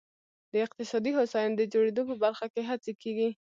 [0.51, 3.29] د اقتصادي هوساینې د جوړېدو په برخه کې هڅې کېږي.